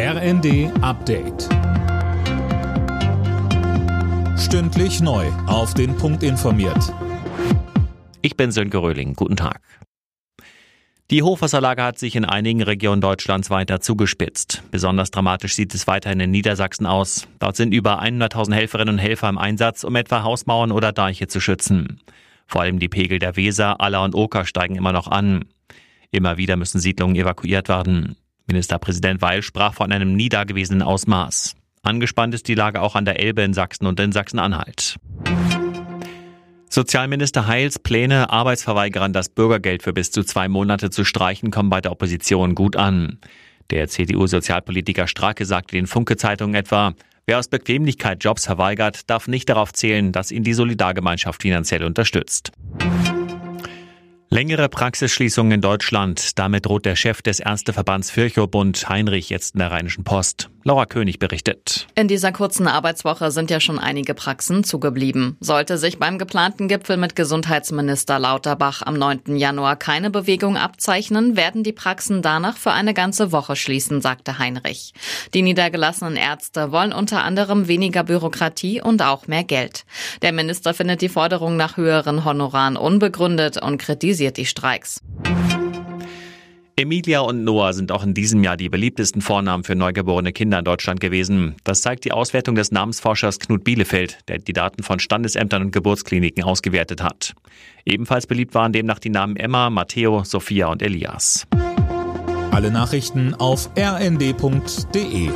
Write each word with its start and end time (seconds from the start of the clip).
RND 0.00 0.70
Update. 0.80 1.48
Stündlich 4.38 5.00
neu. 5.00 5.26
Auf 5.48 5.74
den 5.74 5.96
Punkt 5.96 6.22
informiert. 6.22 6.94
Ich 8.22 8.36
bin 8.36 8.52
Sönke 8.52 8.78
Röhling. 8.78 9.14
Guten 9.14 9.34
Tag. 9.34 9.60
Die 11.10 11.24
Hochwasserlage 11.24 11.82
hat 11.82 11.98
sich 11.98 12.14
in 12.14 12.24
einigen 12.24 12.62
Regionen 12.62 13.00
Deutschlands 13.00 13.50
weiter 13.50 13.80
zugespitzt. 13.80 14.62
Besonders 14.70 15.10
dramatisch 15.10 15.56
sieht 15.56 15.74
es 15.74 15.88
weiterhin 15.88 16.20
in 16.20 16.30
Niedersachsen 16.30 16.86
aus. 16.86 17.26
Dort 17.40 17.56
sind 17.56 17.74
über 17.74 18.00
100.000 18.00 18.54
Helferinnen 18.54 18.94
und 18.94 19.00
Helfer 19.00 19.28
im 19.28 19.36
Einsatz, 19.36 19.82
um 19.82 19.96
etwa 19.96 20.22
Hausmauern 20.22 20.70
oder 20.70 20.92
Deiche 20.92 21.26
zu 21.26 21.40
schützen. 21.40 22.00
Vor 22.46 22.60
allem 22.60 22.78
die 22.78 22.88
Pegel 22.88 23.18
der 23.18 23.34
Weser, 23.34 23.80
Aller 23.80 24.04
und 24.04 24.14
Oker 24.14 24.44
steigen 24.44 24.76
immer 24.76 24.92
noch 24.92 25.08
an. 25.08 25.46
Immer 26.12 26.36
wieder 26.36 26.54
müssen 26.54 26.78
Siedlungen 26.78 27.16
evakuiert 27.16 27.68
werden. 27.68 28.14
Ministerpräsident 28.48 29.22
Weil 29.22 29.42
sprach 29.42 29.74
von 29.74 29.92
einem 29.92 30.14
nie 30.14 30.28
dagewesenen 30.28 30.82
Ausmaß. 30.82 31.54
Angespannt 31.82 32.34
ist 32.34 32.48
die 32.48 32.54
Lage 32.54 32.82
auch 32.82 32.96
an 32.96 33.04
der 33.04 33.20
Elbe 33.20 33.42
in 33.42 33.54
Sachsen 33.54 33.86
und 33.86 34.00
in 34.00 34.12
Sachsen-Anhalt. 34.12 34.96
Sozialminister 36.70 37.46
Heils 37.46 37.78
Pläne, 37.78 38.30
Arbeitsverweigerern 38.30 39.12
das 39.12 39.30
Bürgergeld 39.30 39.82
für 39.82 39.92
bis 39.92 40.10
zu 40.10 40.22
zwei 40.22 40.48
Monate 40.48 40.90
zu 40.90 41.04
streichen, 41.04 41.50
kommen 41.50 41.70
bei 41.70 41.80
der 41.80 41.92
Opposition 41.92 42.54
gut 42.54 42.76
an. 42.76 43.18
Der 43.70 43.88
CDU-Sozialpolitiker 43.88 45.06
Strake 45.06 45.44
sagte 45.44 45.76
den 45.76 45.86
Funke-Zeitungen 45.86 46.54
etwa, 46.54 46.94
wer 47.26 47.38
aus 47.38 47.48
Bequemlichkeit 47.48 48.22
Jobs 48.22 48.46
verweigert, 48.46 49.08
darf 49.10 49.28
nicht 49.28 49.48
darauf 49.48 49.72
zählen, 49.72 50.12
dass 50.12 50.30
ihn 50.30 50.42
die 50.42 50.54
Solidargemeinschaft 50.54 51.42
finanziell 51.42 51.84
unterstützt. 51.84 52.52
Längere 54.30 54.68
Praxisschließungen 54.68 55.52
in 55.52 55.60
Deutschland. 55.62 56.38
Damit 56.38 56.66
droht 56.66 56.84
der 56.84 56.96
Chef 56.96 57.22
des 57.22 57.40
Ärzteverbands 57.40 58.14
Virchow-Bund 58.14 58.86
Heinrich 58.86 59.30
jetzt 59.30 59.54
in 59.54 59.60
der 59.60 59.70
Rheinischen 59.70 60.04
Post. 60.04 60.50
Laura 60.68 60.84
König 60.84 61.18
berichtet. 61.18 61.86
In 61.94 62.08
dieser 62.08 62.30
kurzen 62.30 62.66
Arbeitswoche 62.66 63.30
sind 63.30 63.50
ja 63.50 63.58
schon 63.58 63.78
einige 63.78 64.12
Praxen 64.12 64.64
zugeblieben. 64.64 65.38
Sollte 65.40 65.78
sich 65.78 65.98
beim 65.98 66.18
geplanten 66.18 66.68
Gipfel 66.68 66.98
mit 66.98 67.16
Gesundheitsminister 67.16 68.18
Lauterbach 68.18 68.82
am 68.82 68.92
9. 68.92 69.38
Januar 69.38 69.76
keine 69.76 70.10
Bewegung 70.10 70.58
abzeichnen, 70.58 71.38
werden 71.38 71.62
die 71.62 71.72
Praxen 71.72 72.20
danach 72.20 72.58
für 72.58 72.72
eine 72.72 72.92
ganze 72.92 73.32
Woche 73.32 73.56
schließen, 73.56 74.02
sagte 74.02 74.38
Heinrich. 74.38 74.92
Die 75.32 75.40
niedergelassenen 75.40 76.16
Ärzte 76.16 76.70
wollen 76.70 76.92
unter 76.92 77.24
anderem 77.24 77.66
weniger 77.66 78.04
Bürokratie 78.04 78.82
und 78.82 79.00
auch 79.00 79.26
mehr 79.26 79.44
Geld. 79.44 79.86
Der 80.20 80.32
Minister 80.32 80.74
findet 80.74 81.00
die 81.00 81.08
Forderung 81.08 81.56
nach 81.56 81.78
höheren 81.78 82.26
Honoraren 82.26 82.76
unbegründet 82.76 83.56
und 83.56 83.78
kritisiert 83.78 84.36
die 84.36 84.44
Streiks. 84.44 85.00
Emilia 86.78 87.18
und 87.22 87.42
Noah 87.42 87.72
sind 87.72 87.90
auch 87.90 88.04
in 88.04 88.14
diesem 88.14 88.44
Jahr 88.44 88.56
die 88.56 88.68
beliebtesten 88.68 89.20
Vornamen 89.20 89.64
für 89.64 89.74
neugeborene 89.74 90.32
Kinder 90.32 90.60
in 90.60 90.64
Deutschland 90.64 91.00
gewesen. 91.00 91.56
Das 91.64 91.82
zeigt 91.82 92.04
die 92.04 92.12
Auswertung 92.12 92.54
des 92.54 92.70
Namensforschers 92.70 93.40
Knut 93.40 93.64
Bielefeld, 93.64 94.18
der 94.28 94.38
die 94.38 94.52
Daten 94.52 94.84
von 94.84 95.00
Standesämtern 95.00 95.62
und 95.62 95.72
Geburtskliniken 95.72 96.44
ausgewertet 96.44 97.02
hat. 97.02 97.34
Ebenfalls 97.84 98.28
beliebt 98.28 98.54
waren 98.54 98.72
demnach 98.72 99.00
die 99.00 99.10
Namen 99.10 99.34
Emma, 99.34 99.70
Matteo, 99.70 100.22
Sophia 100.22 100.68
und 100.68 100.80
Elias. 100.80 101.48
Alle 102.52 102.70
Nachrichten 102.70 103.34
auf 103.34 103.70
rnd.de 103.76 105.30